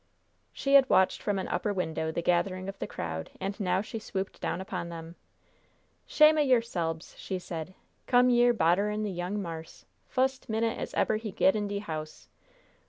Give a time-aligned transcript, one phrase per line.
[0.51, 3.99] She had watched from an upper window the gathering of the crowd, and now she
[3.99, 5.13] swooped down upon them.
[6.07, 7.75] "Shame o' yerselbes!" she said.
[8.07, 12.29] "Come yere bodderin' the young marse fust minute as eber he get in de house!